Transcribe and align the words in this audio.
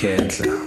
Kids. 0.00 0.59